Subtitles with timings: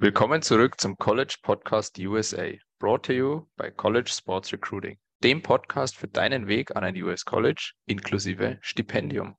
[0.00, 5.96] Willkommen zurück zum College Podcast USA, brought to you by College Sports Recruiting, dem Podcast
[5.96, 9.36] für deinen Weg an ein US College inklusive Stipendium.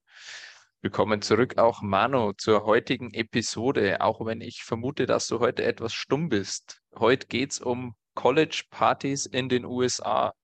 [0.82, 5.94] Willkommen zurück auch Manu zur heutigen Episode, auch wenn ich vermute, dass du heute etwas
[5.94, 6.82] stumm bist.
[6.94, 10.34] Heute geht es um College-Partys in den USA.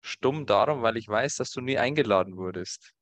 [0.00, 2.92] Stumm darum, weil ich weiß, dass du nie eingeladen wurdest.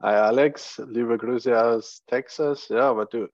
[0.00, 2.68] Hi Alex, liebe Grüße aus Texas.
[2.68, 3.28] Ja, aber du,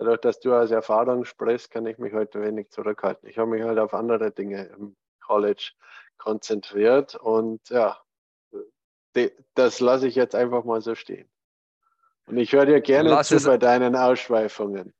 [0.00, 3.28] dadurch, dass du aus Erfahrung sprichst, kann ich mich heute wenig zurückhalten.
[3.28, 5.72] Ich habe mich halt auf andere Dinge im College
[6.16, 8.00] konzentriert und ja,
[9.54, 11.28] das lasse ich jetzt einfach mal so stehen.
[12.24, 14.94] Und ich höre dir gerne Lass zu bei deinen Ausschweifungen.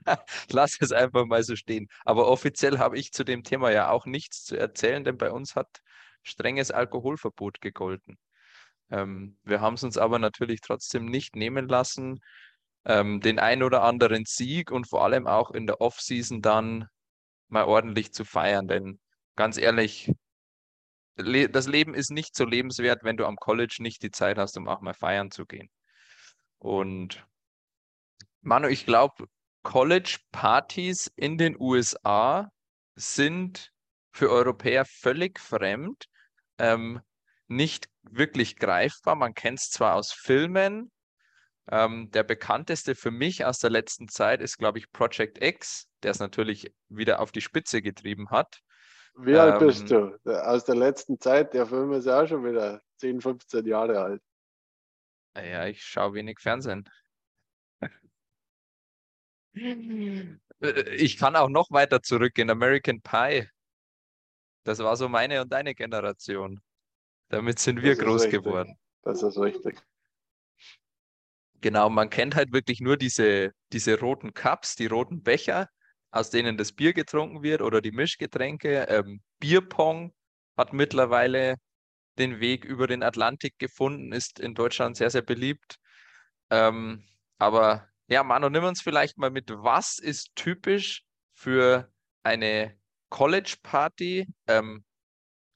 [0.50, 1.88] Lass es einfach mal so stehen.
[2.04, 5.56] Aber offiziell habe ich zu dem Thema ja auch nichts zu erzählen, denn bei uns
[5.56, 5.80] hat
[6.22, 8.18] strenges Alkoholverbot gegolten.
[8.90, 12.20] Ähm, wir haben es uns aber natürlich trotzdem nicht nehmen lassen,
[12.88, 16.88] ähm, den ein oder anderen Sieg und vor allem auch in der Offseason dann
[17.48, 18.66] mal ordentlich zu feiern.
[18.66, 18.98] Denn
[19.36, 20.10] ganz ehrlich,
[21.16, 24.68] das Leben ist nicht so lebenswert, wenn du am College nicht die Zeit hast, um
[24.68, 25.68] auch mal feiern zu gehen.
[26.58, 27.26] Und
[28.40, 29.26] Manu, ich glaube,
[29.64, 32.50] College-Partys in den USA
[32.94, 33.70] sind
[34.12, 36.06] für Europäer völlig fremd,
[36.58, 37.00] ähm,
[37.48, 39.14] nicht wirklich greifbar.
[39.14, 40.90] Man kennt es zwar aus Filmen.
[41.70, 46.12] Ähm, der bekannteste für mich aus der letzten Zeit ist, glaube ich, Project X, der
[46.12, 48.60] es natürlich wieder auf die Spitze getrieben hat.
[49.14, 50.18] Wie ähm, alt bist du?
[50.24, 54.22] Aus der letzten Zeit, der Film ist ja auch schon wieder 10, 15 Jahre alt.
[55.36, 56.88] Ja, ich schaue wenig Fernsehen.
[59.52, 63.48] ich kann auch noch weiter zurück in American Pie.
[64.64, 66.60] Das war so meine und deine Generation.
[67.28, 68.42] Damit sind wir groß richtig.
[68.42, 68.78] geworden.
[69.02, 69.78] Das ist richtig.
[71.60, 75.68] Genau, man kennt halt wirklich nur diese, diese roten Cups, die roten Becher
[76.10, 78.84] aus denen das Bier getrunken wird oder die Mischgetränke.
[78.88, 80.14] Ähm, Bierpong
[80.56, 81.56] hat mittlerweile
[82.18, 85.78] den Weg über den Atlantik gefunden, ist in Deutschland sehr, sehr beliebt.
[86.50, 87.04] Ähm,
[87.38, 92.78] aber ja, Manu, nimm uns vielleicht mal mit, was ist typisch für eine
[93.10, 94.28] College-Party?
[94.46, 94.84] Ähm,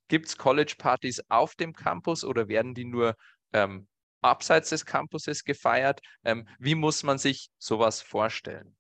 [0.09, 3.17] Gibt es College-Partys auf dem Campus oder werden die nur
[3.53, 3.89] ähm,
[4.23, 6.01] abseits des Campuses gefeiert?
[6.25, 8.77] Ähm, wie muss man sich sowas vorstellen?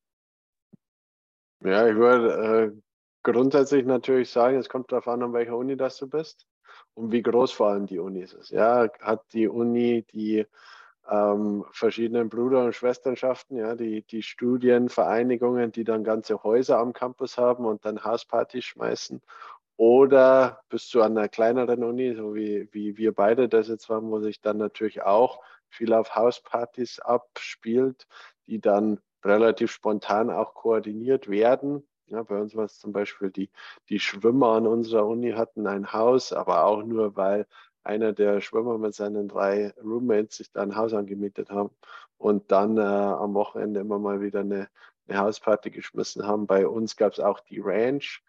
[1.60, 2.80] Ja, ich würde äh,
[3.22, 6.47] grundsätzlich natürlich sagen, es kommt darauf an, an welcher Uni das du bist
[6.94, 8.50] und wie groß vor allem die Uni ist.
[8.50, 10.47] Ja, hat die Uni die
[11.08, 17.38] ähm, verschiedenen Bruder- und Schwesternschaften, ja, die, die Studienvereinigungen, die dann ganze Häuser am Campus
[17.38, 19.20] haben und dann Hauspartys schmeißen.
[19.76, 24.10] Oder bist du an einer kleineren Uni, so wie, wie wir beide das jetzt haben,
[24.10, 28.06] wo sich dann natürlich auch viel auf Hauspartys abspielt,
[28.46, 31.86] die dann relativ spontan auch koordiniert werden.
[32.06, 33.50] Ja, bei uns war es zum Beispiel die,
[33.88, 37.46] die Schwimmer an unserer Uni hatten ein Haus, aber auch nur, weil
[37.84, 41.70] einer der Schwimmer mit seinen drei Roommates sich da ein Haus angemietet haben
[42.18, 44.68] und dann äh, am Wochenende immer mal wieder eine,
[45.08, 46.46] eine Hausparty geschmissen haben.
[46.46, 48.22] Bei uns gab es auch die Ranch.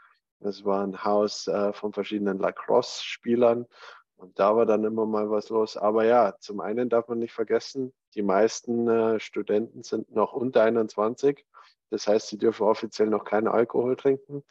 [0.43, 3.65] Das war ein Haus äh, von verschiedenen Lacrosse-Spielern
[4.17, 5.77] und da war dann immer mal was los.
[5.77, 10.63] Aber ja, zum einen darf man nicht vergessen, die meisten äh, Studenten sind noch unter
[10.63, 11.45] 21.
[11.89, 14.43] Das heißt, sie dürfen offiziell noch keinen Alkohol trinken.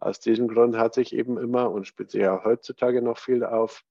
[0.00, 3.84] Aus diesem Grund hat sich eben immer und speziell auch heutzutage noch viel auf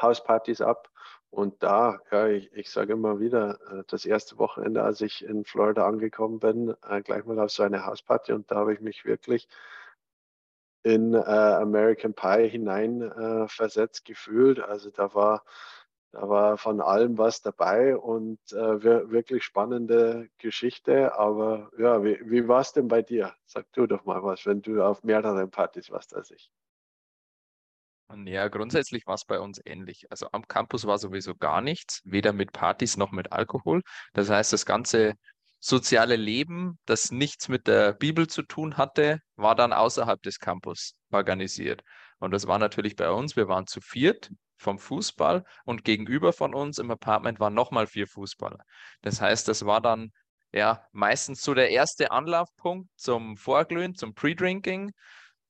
[0.00, 0.90] Hauspartys ab.
[1.30, 5.44] Und da, ja, ich, ich sage immer wieder, äh, das erste Wochenende, als ich in
[5.44, 9.04] Florida angekommen bin, äh, gleich mal auf so eine Hausparty und da habe ich mich
[9.04, 9.48] wirklich
[10.84, 14.60] in äh, American Pie hinein äh, gefühlt.
[14.60, 15.44] Also da war,
[16.12, 21.18] da war von allem was dabei und äh, wirklich spannende Geschichte.
[21.18, 23.34] Aber ja, wie, wie war es denn bei dir?
[23.46, 26.50] Sag du doch mal was, wenn du auf mehreren Partys warst als ich.
[28.26, 30.06] Ja, grundsätzlich war es bei uns ähnlich.
[30.10, 33.82] Also am Campus war sowieso gar nichts, weder mit Partys noch mit Alkohol.
[34.12, 35.14] Das heißt, das ganze
[35.64, 40.94] soziale Leben, das nichts mit der Bibel zu tun hatte, war dann außerhalb des Campus
[41.10, 41.82] organisiert.
[42.18, 46.54] Und das war natürlich bei uns, wir waren zu viert vom Fußball und gegenüber von
[46.54, 48.62] uns im Apartment waren nochmal vier Fußballer.
[49.00, 50.12] Das heißt, das war dann
[50.52, 54.92] ja meistens so der erste Anlaufpunkt zum Vorglühen, zum Pre-Drinking.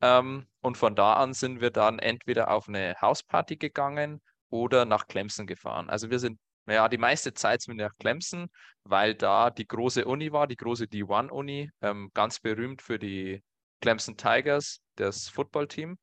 [0.00, 5.08] Ähm, und von da an sind wir dann entweder auf eine Hausparty gegangen oder nach
[5.08, 5.90] Clemson gefahren.
[5.90, 8.48] Also wir sind ja, die meiste Zeit sind wir nach Clemson,
[8.84, 13.42] weil da die große Uni war, die große D1-Uni, ähm, ganz berühmt für die
[13.80, 15.98] Clemson Tigers, das Footballteam.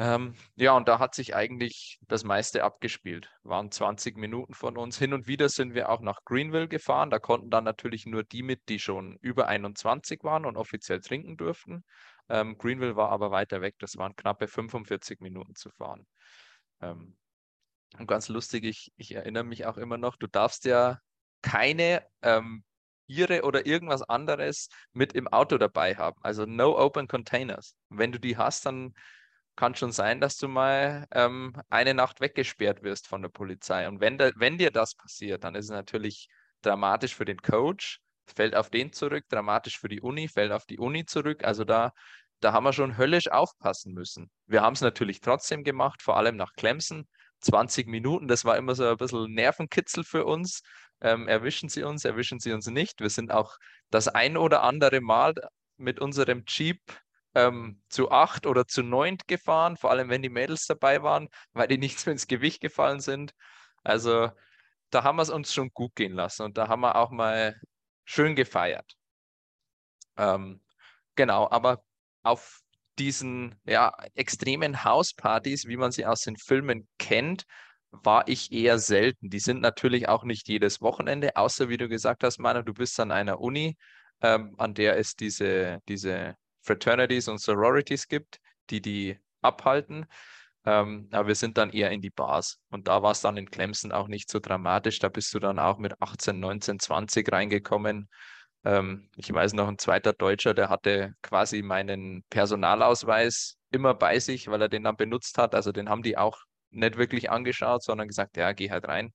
[0.00, 3.32] Ähm, ja, und da hat sich eigentlich das meiste abgespielt.
[3.42, 4.96] Waren 20 Minuten von uns.
[4.96, 7.10] Hin und wieder sind wir auch nach Greenville gefahren.
[7.10, 11.36] Da konnten dann natürlich nur die mit, die schon über 21 waren und offiziell trinken
[11.36, 11.84] durften.
[12.28, 13.74] Ähm, Greenville war aber weiter weg.
[13.80, 16.06] Das waren knappe 45 Minuten zu fahren.
[16.80, 17.16] Ähm,
[17.96, 20.98] und ganz lustig, ich, ich erinnere mich auch immer noch, du darfst ja
[21.42, 22.64] keine ähm,
[23.06, 26.18] Biere oder irgendwas anderes mit im Auto dabei haben.
[26.22, 27.74] Also no open containers.
[27.88, 28.92] Wenn du die hast, dann
[29.56, 33.88] kann schon sein, dass du mal ähm, eine Nacht weggesperrt wirst von der Polizei.
[33.88, 36.28] Und wenn, da, wenn dir das passiert, dann ist es natürlich
[36.62, 40.78] dramatisch für den Coach, fällt auf den zurück, dramatisch für die Uni, fällt auf die
[40.78, 41.44] Uni zurück.
[41.44, 41.92] Also da,
[42.40, 44.30] da haben wir schon höllisch aufpassen müssen.
[44.46, 47.08] Wir haben es natürlich trotzdem gemacht, vor allem nach Clemson.
[47.40, 50.62] 20 Minuten, das war immer so ein bisschen Nervenkitzel für uns.
[51.00, 53.00] Ähm, erwischen sie uns, erwischen sie uns nicht.
[53.00, 53.56] Wir sind auch
[53.90, 55.34] das ein oder andere Mal
[55.76, 56.80] mit unserem Jeep
[57.34, 61.68] ähm, zu acht oder zu neunt gefahren, vor allem wenn die Mädels dabei waren, weil
[61.68, 63.32] die nicht so ins Gewicht gefallen sind.
[63.84, 64.30] Also
[64.90, 67.60] da haben wir es uns schon gut gehen lassen und da haben wir auch mal
[68.04, 68.94] schön gefeiert.
[70.16, 70.60] Ähm,
[71.14, 71.84] genau, aber
[72.22, 72.60] auf
[72.98, 77.44] diesen ja, extremen Hauspartys, wie man sie aus den Filmen kennt,
[77.90, 79.30] war ich eher selten.
[79.30, 83.00] Die sind natürlich auch nicht jedes Wochenende, außer wie du gesagt hast, Manu, du bist
[83.00, 83.76] an einer Uni,
[84.20, 88.40] ähm, an der es diese, diese Fraternities und Sororities gibt,
[88.70, 90.06] die die abhalten.
[90.66, 92.60] Ähm, aber wir sind dann eher in die Bars.
[92.70, 94.98] Und da war es dann in Clemson auch nicht so dramatisch.
[94.98, 98.10] Da bist du dann auch mit 18, 19, 20 reingekommen.
[98.64, 104.48] Ähm, ich weiß noch, ein zweiter Deutscher, der hatte quasi meinen Personalausweis immer bei sich,
[104.48, 105.54] weil er den dann benutzt hat.
[105.54, 106.38] Also den haben die auch
[106.70, 109.12] nicht wirklich angeschaut, sondern gesagt, ja, geh halt rein.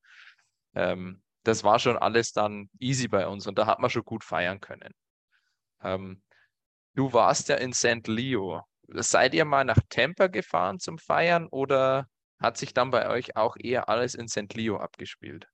[0.76, 4.24] Ähm, das war schon alles dann easy bei uns und da hat man schon gut
[4.24, 4.94] feiern können.
[5.84, 6.22] Ähm,
[6.96, 8.08] Du warst ja in St.
[8.08, 8.62] Leo.
[8.88, 12.08] Seid ihr mal nach Tampa gefahren zum Feiern oder
[12.40, 14.54] hat sich dann bei euch auch eher alles in St.
[14.54, 15.48] Leo abgespielt?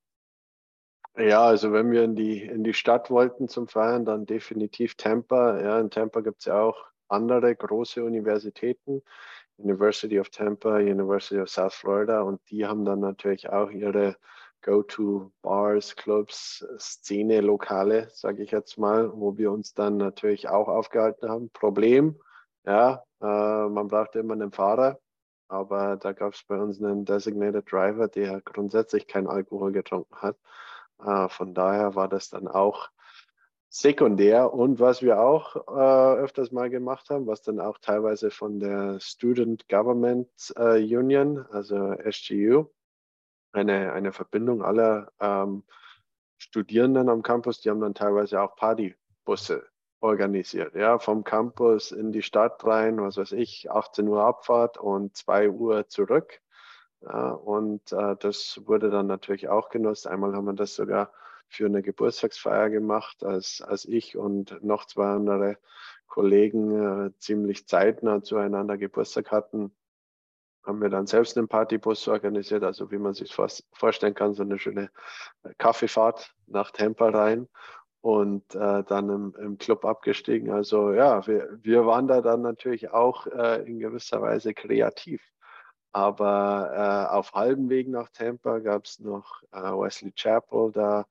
[1.18, 5.62] Ja, also wenn wir in die, in die Stadt wollten zum Feiern, dann definitiv Tampa.
[5.62, 9.02] Ja, in Tampa gibt es ja auch andere große Universitäten.
[9.62, 14.16] University of Tampa, University of South Florida und die haben dann natürlich auch ihre
[14.62, 21.30] Go-to-Bars, Clubs, Szene, Lokale, sage ich jetzt mal, wo wir uns dann natürlich auch aufgehalten
[21.30, 21.50] haben.
[21.52, 22.20] Problem,
[22.66, 23.26] ja, äh,
[23.70, 25.00] man brauchte immer einen Fahrer,
[25.48, 30.38] aber da gab es bei uns einen Designated Driver, der grundsätzlich keinen Alkohol getrunken hat.
[31.04, 32.90] Äh, von daher war das dann auch
[33.70, 34.54] sekundär.
[34.54, 39.00] Und was wir auch äh, öfters mal gemacht haben, was dann auch teilweise von der
[39.00, 42.66] Student Government äh, Union, also SGU,
[43.52, 45.64] eine, eine Verbindung aller ähm,
[46.38, 49.68] Studierenden am Campus, die haben dann teilweise auch Partybusse
[50.02, 50.76] organisiert.
[50.76, 55.50] Ja, vom Campus in die Stadt rein, was weiß ich, 18 Uhr Abfahrt und 2
[55.50, 56.42] Uhr zurück.
[57.02, 60.08] Ja, und äh, das wurde dann natürlich auch genutzt.
[60.08, 61.12] Einmal haben wir das sogar
[61.50, 65.58] für eine Geburtstagsfeier gemacht, als, als ich und noch zwei andere
[66.08, 69.72] Kollegen äh, ziemlich zeitnah zueinander Geburtstag hatten
[70.70, 74.60] haben wir dann selbst einen Partybus organisiert, also wie man sich vorstellen kann, so eine
[74.60, 74.92] schöne
[75.44, 77.48] äh, Kaffeefahrt nach Tampa rein
[78.02, 80.52] und äh, dann im, im, Club abgestiegen.
[80.52, 85.22] Also ja, wir, wir waren da dann natürlich auch äh, in gewisser Weise kreativ.
[85.92, 91.08] Aber äh, auf halbem Weg nach Tampa gab es noch äh, Wesley Chapel, da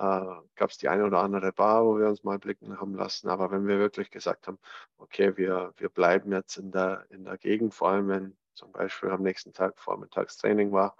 [0.00, 3.28] gab es die eine oder andere Bar, wo wir uns mal blicken haben lassen.
[3.28, 4.58] Aber wenn wir wirklich gesagt haben,
[4.96, 9.10] okay, wir, wir bleiben jetzt in der, in der Gegend, vor allem wenn zum Beispiel
[9.10, 10.96] am nächsten Tag Vormittagstraining war,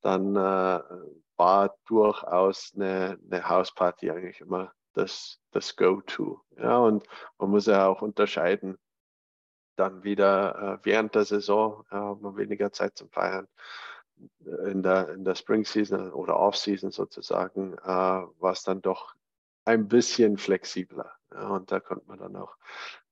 [0.00, 0.80] dann äh,
[1.36, 6.40] war durchaus eine, eine Hausparty eigentlich immer das, das Go-To.
[6.56, 7.06] Ja, und
[7.38, 8.78] man muss ja auch unterscheiden,
[9.76, 13.46] dann wieder äh, während der Saison äh, hat man weniger Zeit zum Feiern.
[14.40, 19.14] In der, in der Spring Season oder Off Season sozusagen äh, war es dann doch
[19.64, 21.12] ein bisschen flexibler.
[21.32, 22.56] Ja, und da konnte man dann auch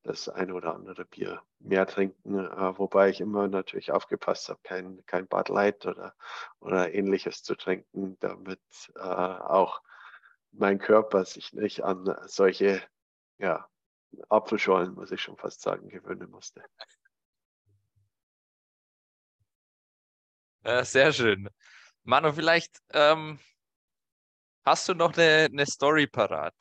[0.03, 5.05] das eine oder andere Bier mehr trinken, äh, wobei ich immer natürlich aufgepasst habe, kein,
[5.07, 6.15] kein Bud Light oder,
[6.61, 8.61] oder ähnliches zu trinken, damit
[8.95, 9.83] äh, auch
[10.53, 12.81] mein Körper sich nicht an solche
[13.39, 13.69] ja,
[14.29, 16.63] Apfelschorlen, muss ich schon fast sagen, gewöhnen musste.
[20.67, 21.49] Ja, sehr schön.
[22.05, 23.39] Manu, vielleicht ähm,
[24.65, 26.55] hast du noch eine, eine Story parat,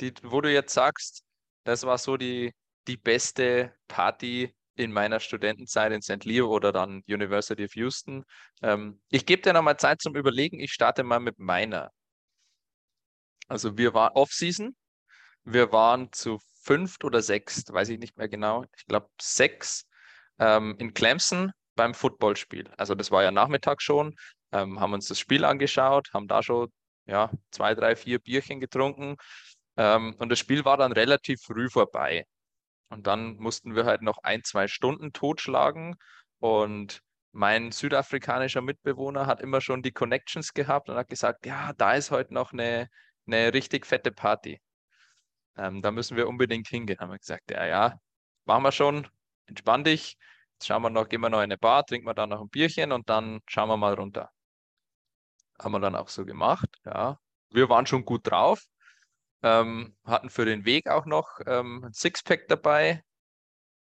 [0.00, 1.24] die, wo du jetzt sagst,
[1.64, 2.52] das war so die,
[2.86, 6.24] die beste Party in meiner Studentenzeit in St.
[6.24, 8.24] Leo oder dann University of Houston.
[8.62, 10.60] Ähm, ich gebe dir nochmal Zeit zum Überlegen.
[10.60, 11.90] Ich starte mal mit meiner.
[13.48, 14.76] Also wir waren Off-Season.
[15.44, 18.64] Wir waren zu fünft oder sechst, weiß ich nicht mehr genau.
[18.76, 19.86] Ich glaube sechs
[20.38, 22.70] ähm, in Clemson beim Footballspiel.
[22.76, 24.14] Also das war ja Nachmittag schon,
[24.52, 26.70] ähm, haben uns das Spiel angeschaut, haben da schon
[27.06, 29.16] ja, zwei, drei, vier Bierchen getrunken.
[29.76, 32.24] Ähm, und das Spiel war dann relativ früh vorbei.
[32.88, 35.96] Und dann mussten wir halt noch ein, zwei Stunden totschlagen.
[36.38, 37.00] Und
[37.32, 42.10] mein südafrikanischer Mitbewohner hat immer schon die Connections gehabt und hat gesagt, ja, da ist
[42.10, 42.88] heute noch eine,
[43.26, 44.60] eine richtig fette Party.
[45.56, 46.98] Ähm, da müssen wir unbedingt hingehen.
[47.00, 47.98] Haben wir gesagt, ja, ja,
[48.44, 49.08] machen wir schon,
[49.46, 50.16] entspann dich.
[50.54, 52.48] Jetzt schauen wir noch, gehen wir noch in eine Bar, trinken wir da noch ein
[52.48, 54.30] Bierchen und dann schauen wir mal runter.
[55.60, 57.18] Haben wir dann auch so gemacht, ja.
[57.50, 58.64] Wir waren schon gut drauf,
[59.42, 63.04] ähm, hatten für den Weg auch noch ähm, ein Sixpack dabei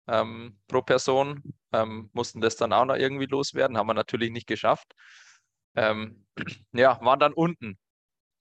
[0.07, 1.43] ähm, pro Person,
[1.73, 4.93] ähm, mussten das dann auch noch irgendwie loswerden, haben wir natürlich nicht geschafft.
[5.75, 6.25] Ähm,
[6.73, 7.77] ja, waren dann unten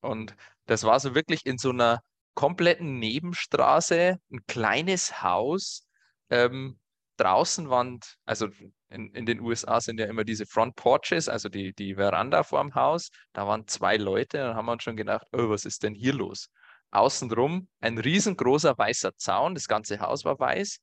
[0.00, 2.02] und das war so wirklich in so einer
[2.34, 5.86] kompletten Nebenstraße, ein kleines Haus.
[6.30, 6.78] Ähm,
[7.16, 8.48] draußen waren, also
[8.88, 12.74] in, in den USA sind ja immer diese Front Porches, also die, die Veranda vorm
[12.74, 13.10] Haus.
[13.32, 16.48] Da waren zwei Leute und haben uns schon gedacht, oh, was ist denn hier los?
[16.90, 20.78] Außenrum ein riesengroßer weißer Zaun, das ganze Haus war weiß,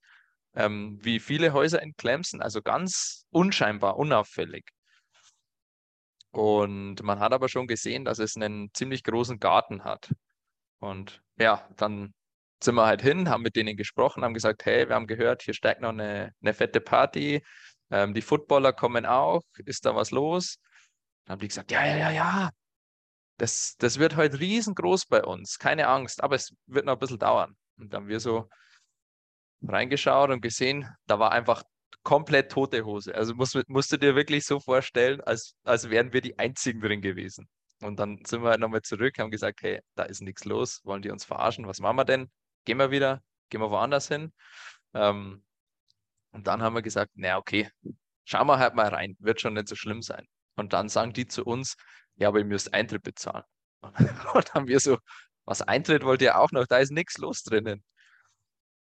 [0.56, 4.66] ähm, wie viele Häuser in Clemson, also ganz unscheinbar, unauffällig.
[6.32, 10.12] Und man hat aber schon gesehen, dass es einen ziemlich großen Garten hat.
[10.80, 12.14] Und ja, dann
[12.62, 15.54] sind wir halt hin, haben mit denen gesprochen, haben gesagt, hey, wir haben gehört, hier
[15.54, 17.44] steigt noch eine, eine fette Party,
[17.92, 20.58] ähm, die Footballer kommen auch, ist da was los?
[21.26, 22.50] Dann haben die gesagt, ja, ja, ja, ja,
[23.38, 27.20] das, das wird heute riesengroß bei uns, keine Angst, aber es wird noch ein bisschen
[27.20, 27.56] dauern.
[27.78, 28.50] Und dann haben wir so
[29.62, 31.64] reingeschaut und gesehen, da war einfach
[32.04, 33.16] komplett tote Hose.
[33.16, 37.02] Also musst, musst du dir wirklich so vorstellen, als, als wären wir die Einzigen drin
[37.02, 37.48] gewesen.
[37.82, 41.02] Und dann sind wir halt nochmal zurück, haben gesagt, hey, da ist nichts los, wollen
[41.02, 42.30] die uns verarschen, was machen wir denn?
[42.66, 44.34] Gehen wir wieder, gehen wir woanders hin.
[44.94, 45.44] Ähm,
[46.32, 47.70] und dann haben wir gesagt, na okay,
[48.26, 50.26] schauen wir halt mal rein, wird schon nicht so schlimm sein.
[50.56, 51.76] Und dann sagen die zu uns,
[52.16, 53.44] ja, aber ihr müsst Eintritt bezahlen.
[53.82, 54.98] Und dann haben wir so,
[55.46, 56.68] was Eintritt wollt ihr auch noch?
[56.68, 57.84] Da ist nichts los drinnen.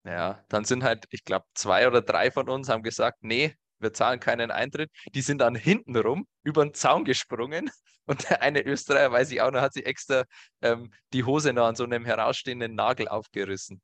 [0.06, 3.94] Ja, dann sind halt, ich glaube, zwei oder drei von uns haben gesagt, nee, wir
[3.94, 4.92] zahlen keinen Eintritt.
[5.14, 7.70] Die sind dann hintenrum über den Zaun gesprungen
[8.06, 10.26] und der eine Österreicher, weiß ich auch noch, hat sich extra
[10.62, 13.82] ähm, die Hose noch an so einem herausstehenden Nagel aufgerissen.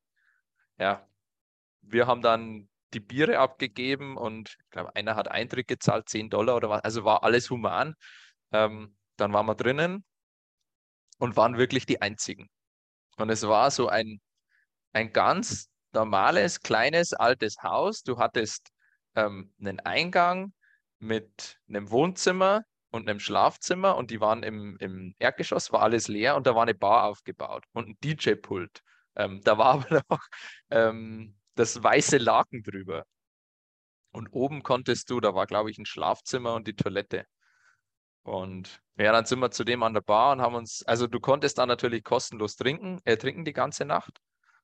[0.78, 1.06] Ja,
[1.82, 6.56] wir haben dann die Biere abgegeben und ich glaube, einer hat Eintritt gezahlt, 10 Dollar
[6.56, 6.82] oder was.
[6.82, 7.94] Also war alles human.
[8.52, 10.04] Ähm, dann waren wir drinnen
[11.18, 12.48] und waren wirklich die Einzigen.
[13.16, 14.20] Und es war so ein,
[14.92, 18.02] ein ganz normales, kleines, altes Haus.
[18.02, 18.70] Du hattest
[19.14, 20.52] ähm, einen Eingang
[20.98, 26.36] mit einem Wohnzimmer und einem Schlafzimmer und die waren im, im Erdgeschoss, war alles leer
[26.36, 28.82] und da war eine Bar aufgebaut und ein DJ-Pult.
[29.16, 30.26] Ähm, da war aber noch
[30.70, 33.04] ähm, das weiße Laken drüber.
[34.12, 37.26] Und oben konntest du, da war glaube ich ein Schlafzimmer und die Toilette.
[38.22, 41.20] Und ja, dann sind wir zu dem an der Bar und haben uns, also du
[41.20, 44.20] konntest da natürlich kostenlos trinken, äh, trinken die ganze Nacht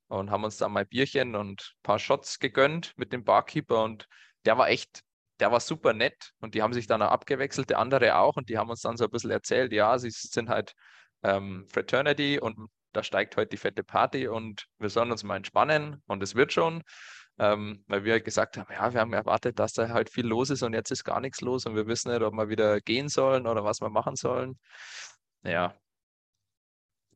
[0.09, 4.09] und haben uns dann mal Bierchen und ein paar Shots gegönnt mit dem Barkeeper und
[4.47, 5.03] der war echt,
[5.41, 8.49] der war super nett und die haben sich dann auch abgewechselt, der andere auch und
[8.49, 10.75] die haben uns dann so ein bisschen erzählt, ja, sie sind halt
[11.23, 16.03] ähm, Fraternity und da steigt heute die fette Party und wir sollen uns mal entspannen
[16.07, 16.83] und es wird schon.
[17.39, 20.49] Ähm, weil wir halt gesagt haben, ja, wir haben erwartet, dass da halt viel los
[20.49, 23.11] ist und jetzt ist gar nichts los und wir wissen nicht, ob wir wieder gehen
[23.11, 24.59] sollen oder was wir machen sollen.
[25.43, 25.75] Ja,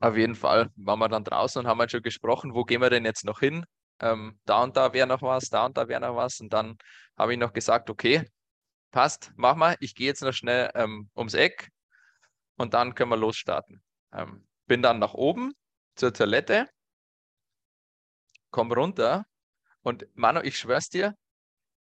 [0.01, 2.91] auf jeden Fall waren wir dann draußen und haben halt schon gesprochen, wo gehen wir
[2.91, 3.65] denn jetzt noch hin?
[4.01, 6.41] Ähm, da und da wäre noch was, da und da wäre noch was.
[6.41, 6.77] Und dann
[7.17, 8.29] habe ich noch gesagt, okay,
[8.91, 11.69] passt, mach mal, ich gehe jetzt noch schnell ähm, ums Eck
[12.57, 13.83] und dann können wir losstarten.
[14.13, 15.53] Ähm, bin dann nach oben
[15.97, 16.69] zur Toilette,
[18.51, 19.27] komm runter
[19.83, 21.15] und Manu, ich schwör's dir,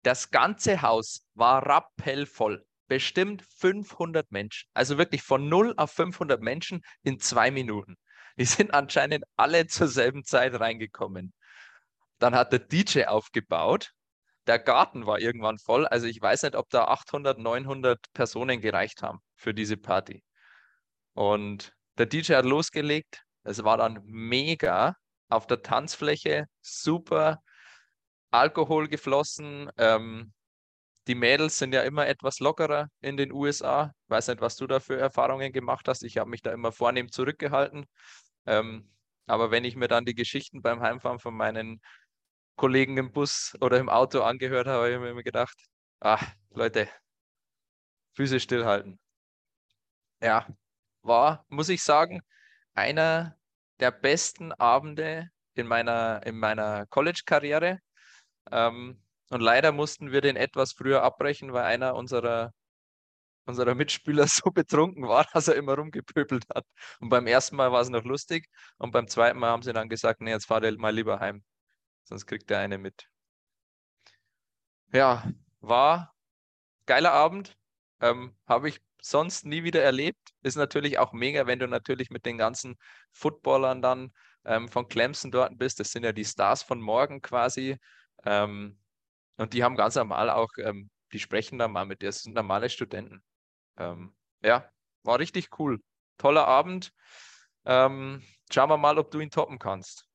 [0.04, 2.66] das ganze Haus war rappellvoll.
[2.88, 4.70] Bestimmt 500 Menschen.
[4.74, 7.98] Also wirklich von 0 auf 500 Menschen in zwei Minuten.
[8.38, 11.34] Die sind anscheinend alle zur selben Zeit reingekommen.
[12.20, 13.92] Dann hat der DJ aufgebaut.
[14.48, 15.86] Der Garten war irgendwann voll.
[15.86, 20.24] Also ich weiß nicht, ob da 800, 900 Personen gereicht haben für diese Party.
[21.14, 23.24] Und der DJ hat losgelegt.
[23.44, 24.96] Es war dann mega
[25.30, 27.42] auf der Tanzfläche, super
[28.32, 29.70] Alkohol geflossen.
[29.78, 30.34] Ähm,
[31.08, 33.94] die Mädels sind ja immer etwas lockerer in den USA.
[34.04, 36.04] Ich weiß nicht, was du da für Erfahrungen gemacht hast.
[36.04, 37.86] Ich habe mich da immer vornehm zurückgehalten.
[38.46, 38.90] Ähm,
[39.26, 41.82] aber wenn ich mir dann die Geschichten beim Heimfahren von meinen
[42.58, 45.58] Kollegen im Bus oder im Auto angehört habe, habe ich mir immer gedacht,
[46.02, 46.90] ach, Leute,
[48.16, 49.00] Füße stillhalten.
[50.22, 50.48] Ja,
[51.04, 52.22] war, muss ich sagen,
[52.76, 53.38] einer
[53.80, 57.80] der besten Abende in meiner, in meiner College-Karriere.
[58.52, 62.54] Ähm, Und leider mussten wir den etwas früher abbrechen, weil einer unserer,
[63.46, 66.66] unserer Mitspieler so betrunken war, dass er immer rumgepöbelt hat.
[67.00, 68.48] Und beim ersten Mal war es noch lustig
[68.78, 71.44] und beim zweiten Mal haben sie dann gesagt, nee, jetzt fahr mal lieber heim,
[72.08, 73.10] sonst kriegt der eine mit.
[74.94, 76.16] Ja, war
[76.86, 77.58] geiler Abend.
[78.02, 80.20] Ähm, Habe ich sonst nie wieder erlebt.
[80.42, 82.78] Ist natürlich auch mega, wenn du natürlich mit den ganzen
[83.12, 84.14] Footballern dann
[84.46, 85.80] ähm, von Clemson dort bist.
[85.80, 87.78] Das sind ja die Stars von morgen quasi.
[88.26, 88.80] Ähm,
[89.38, 92.34] und die haben ganz normal auch, ähm, die sprechen da mal mit dir, das sind
[92.34, 93.24] normale Studenten.
[93.78, 94.70] Ähm, ja,
[95.04, 95.80] war richtig cool.
[96.18, 96.92] Toller Abend.
[97.66, 100.07] Ähm, schauen wir mal, ob du ihn toppen kannst.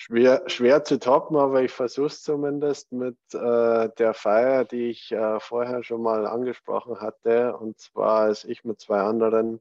[0.00, 5.10] Schwer, schwer zu toppen, aber ich versuche es zumindest mit äh, der Feier, die ich
[5.10, 7.56] äh, vorher schon mal angesprochen hatte.
[7.56, 9.60] Und zwar, als ich mit zwei anderen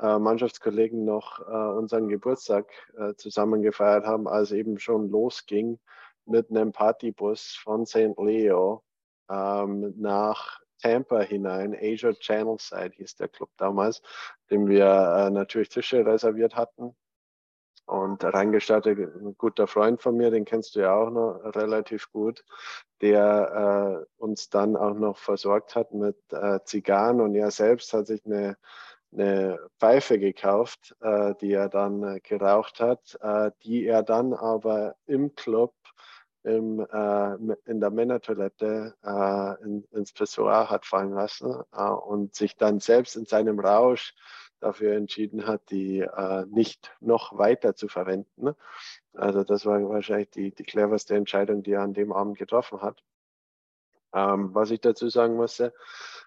[0.00, 2.66] äh, Mannschaftskollegen noch äh, unseren Geburtstag
[2.96, 5.80] äh, zusammen gefeiert haben, als eben schon losging
[6.26, 8.16] mit einem Partybus von St.
[8.18, 8.84] Leo
[9.28, 11.74] ähm, nach Tampa hinein.
[11.74, 14.00] Asia Channel Side hieß der Club damals,
[14.48, 16.94] dem wir äh, natürlich Tische reserviert hatten
[17.90, 22.44] und reingestattet, ein guter Freund von mir, den kennst du ja auch noch relativ gut,
[23.00, 27.20] der äh, uns dann auch noch versorgt hat mit äh, Zigarren.
[27.20, 28.56] Und er selbst hat sich eine,
[29.12, 34.94] eine Pfeife gekauft, äh, die er dann äh, geraucht hat, äh, die er dann aber
[35.06, 35.74] im Club
[36.44, 37.34] im, äh,
[37.66, 38.94] in der Männertoilette
[39.62, 44.14] in, ins Pissoir hat fallen lassen und sich dann selbst in seinem Rausch
[44.60, 48.54] dafür entschieden hat, die äh, nicht noch weiter zu verwenden.
[49.14, 53.02] Also das war wahrscheinlich die, die cleverste Entscheidung, die er an dem Abend getroffen hat.
[54.12, 55.72] Ähm, was ich dazu sagen musste,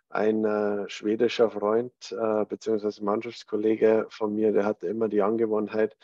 [0.09, 3.01] ein äh, schwedischer Freund äh, bzw.
[3.03, 5.97] Mannschaftskollege von mir, der hatte immer die Angewohnheit,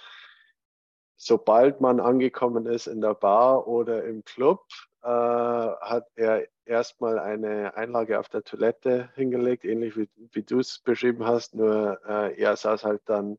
[1.16, 4.66] sobald man angekommen ist in der Bar oder im Club,
[5.02, 10.80] äh, hat er erstmal eine Einlage auf der Toilette hingelegt, ähnlich wie, wie du es
[10.80, 13.38] beschrieben hast, nur äh, er saß halt dann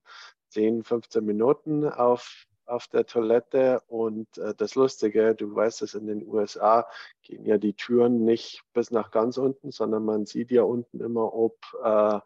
[0.49, 6.07] 10, 15 Minuten auf, auf der Toilette und äh, das Lustige, du weißt es, in
[6.07, 6.89] den USA
[7.23, 11.33] gehen ja die Türen nicht bis nach ganz unten, sondern man sieht ja unten immer,
[11.35, 12.21] ob äh,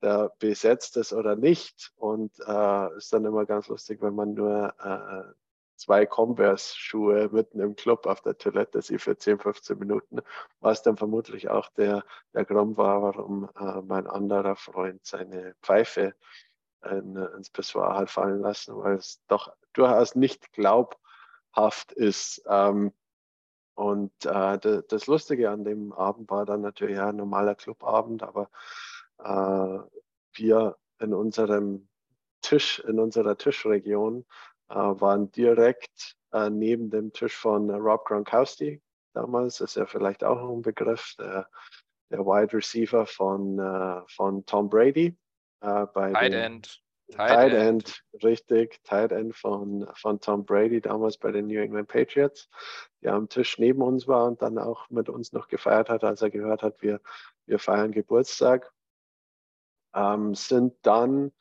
[0.00, 4.72] der besetzt ist oder nicht und äh, ist dann immer ganz lustig, wenn man nur
[4.78, 5.32] äh,
[5.78, 10.20] zwei Converse-Schuhe mitten im Club auf der Toilette sie für 10, 15 Minuten,
[10.60, 16.14] was dann vermutlich auch der, der Grund war, warum äh, mein anderer Freund seine Pfeife
[16.84, 22.42] in, ins Pissoir hat fallen lassen, weil es doch durchaus nicht glaubhaft ist.
[22.48, 22.92] Ähm,
[23.74, 28.50] und äh, das Lustige an dem Abend war dann natürlich ein normaler Clubabend, aber
[29.18, 29.78] äh,
[30.32, 31.88] wir in unserem
[32.40, 34.24] Tisch, in unserer Tischregion
[34.74, 38.82] waren direkt äh, neben dem Tisch von Rob Gronkowski
[39.14, 41.48] damals, ist ja vielleicht auch ein Begriff, der,
[42.10, 45.16] der Wide Receiver von, äh, von Tom Brady.
[45.60, 46.82] bei Tight End.
[47.10, 48.02] Tight, Tight End.
[48.12, 52.48] End, richtig, Tight End von, von Tom Brady damals bei den New England Patriots,
[53.02, 56.20] der am Tisch neben uns war und dann auch mit uns noch gefeiert hat, als
[56.20, 57.00] er gehört hat, wir,
[57.46, 58.70] wir feiern Geburtstag.
[59.94, 61.32] Ähm, sind dann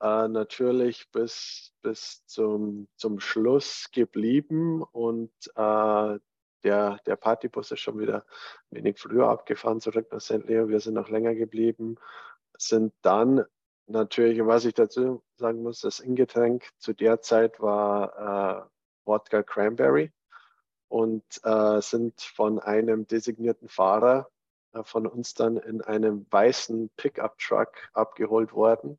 [0.00, 6.18] äh, natürlich bis, bis zum, zum Schluss geblieben und äh,
[6.64, 8.24] der, der Partybus ist schon wieder
[8.70, 10.44] wenig früher abgefahren zurück nach St.
[10.46, 10.68] Leo.
[10.68, 11.96] Wir sind noch länger geblieben,
[12.56, 13.44] sind dann
[13.86, 18.68] natürlich, was ich dazu sagen muss, das Ingetränk zu der Zeit war äh,
[19.04, 20.12] Wodka Cranberry
[20.88, 24.30] und äh, sind von einem designierten Fahrer
[24.72, 28.98] äh, von uns dann in einem weißen Pickup-Truck abgeholt worden.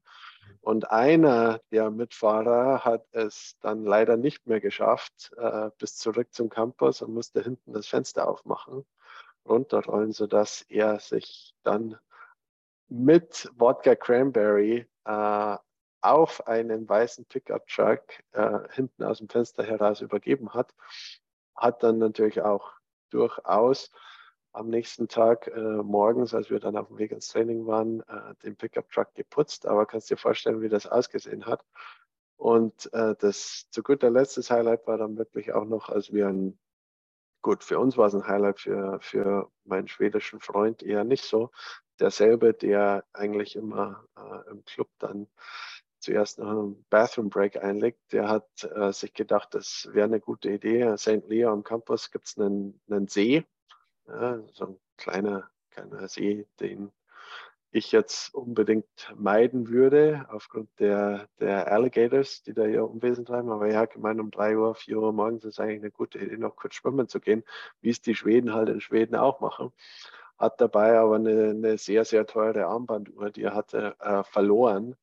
[0.62, 6.50] Und einer der Mitfahrer hat es dann leider nicht mehr geschafft äh, bis zurück zum
[6.50, 8.84] Campus und musste hinten das Fenster aufmachen,
[9.48, 11.98] runterrollen, sodass er sich dann
[12.88, 15.58] mit Wodka Cranberry äh,
[16.02, 20.74] auf einen weißen Pickup-Truck äh, hinten aus dem Fenster heraus übergeben hat.
[21.56, 22.72] Hat dann natürlich auch
[23.10, 23.92] durchaus
[24.56, 28.34] am nächsten Tag äh, morgens, als wir dann auf dem Weg ins Training waren, äh,
[28.44, 29.66] den Pickup-Truck geputzt.
[29.68, 31.64] Aber kannst dir vorstellen, wie das ausgesehen hat.
[32.38, 36.28] Und äh, das zu guter Letzt das Highlight war dann wirklich auch noch, als wir
[36.28, 36.60] ein,
[37.42, 41.52] gut, für uns war es ein Highlight, für, für meinen schwedischen Freund eher nicht so.
[42.00, 45.28] Derselbe, der eigentlich immer äh, im Club dann
[46.00, 50.52] zuerst noch einen Bathroom Break einlegt, der hat äh, sich gedacht, das wäre eine gute
[50.52, 50.96] Idee.
[50.98, 51.28] St.
[51.28, 53.46] Leo am Campus gibt es einen, einen See,
[54.08, 56.92] ja, so ein kleiner, kleiner See, den
[57.76, 63.52] ich jetzt unbedingt meiden würde, aufgrund der, der Alligators, die da ihr Unwesen treiben.
[63.52, 66.56] Aber ja, gemeint um 3 Uhr, 4 Uhr morgens ist eigentlich eine gute Idee, noch
[66.56, 67.44] kurz schwimmen zu gehen,
[67.82, 69.74] wie es die Schweden halt in Schweden auch machen.
[70.38, 74.96] Hat dabei aber eine, eine sehr, sehr teure Armbanduhr, die er hatte, äh, verloren.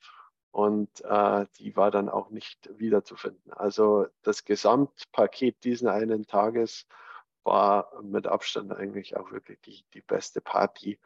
[0.51, 3.53] Und äh, die war dann auch nicht wiederzufinden.
[3.53, 6.87] Also das Gesamtpaket diesen einen Tages
[7.45, 10.99] war mit Abstand eigentlich auch wirklich die, die beste Party,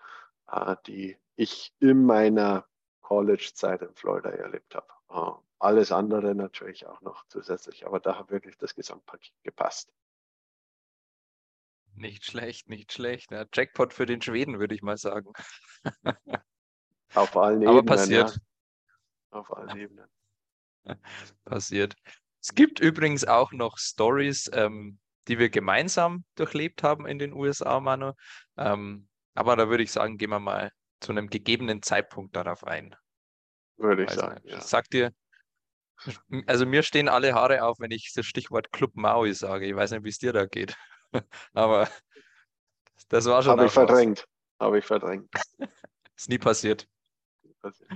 [0.50, 2.66] äh, die ich in meiner
[3.00, 4.88] College-Zeit in Florida erlebt habe.
[5.10, 9.92] Äh, alles andere natürlich auch noch zusätzlich, aber da hat wirklich das Gesamtpaket gepasst.
[11.94, 13.30] Nicht schlecht, nicht schlecht.
[13.30, 15.32] Ja, Jackpot für den Schweden, würde ich mal sagen.
[17.14, 17.86] Auf allen aber Ebenen.
[17.86, 18.30] passiert.
[18.34, 19.38] Ja.
[19.38, 20.10] Auf allen Ebenen.
[21.44, 21.94] passiert.
[22.42, 27.80] Es gibt übrigens auch noch Stories, ähm, die wir gemeinsam durchlebt haben in den USA,
[27.80, 28.12] Manu.
[28.56, 32.96] Ähm, aber da würde ich sagen, gehen wir mal zu einem gegebenen Zeitpunkt darauf ein.
[33.76, 34.40] Würde ich also, sagen.
[34.44, 34.58] Ja.
[34.58, 35.12] Ich sag dir,
[36.46, 39.66] also mir stehen alle Haare auf, wenn ich das Stichwort Club Maui sage.
[39.66, 40.76] Ich weiß nicht, wie es dir da geht.
[41.52, 41.88] aber
[43.08, 43.52] das war schon.
[43.52, 44.26] Habe ich verdrängt.
[44.58, 45.28] Habe ich verdrängt.
[46.16, 46.88] Ist nie passiert.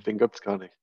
[0.04, 0.74] Den gibt es gar nicht.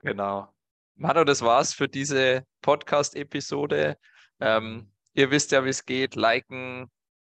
[0.00, 0.52] Genau.
[0.94, 3.98] Manu, das war's für diese Podcast-Episode.
[4.42, 6.16] Ähm, ihr wisst ja, wie es geht.
[6.16, 6.90] Liken,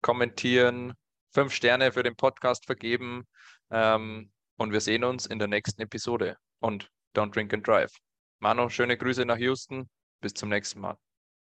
[0.02, 0.94] kommentieren,
[1.32, 3.26] fünf Sterne für den Podcast vergeben.
[3.70, 6.36] Ähm, und wir sehen uns in der nächsten Episode.
[6.60, 7.92] Und don't drink and drive.
[8.38, 9.88] Manu, schöne Grüße nach Houston.
[10.20, 10.96] Bis zum nächsten Mal.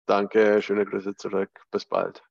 [0.06, 1.50] Danke, schöne Grüße zurück.
[1.70, 2.22] Bis bald.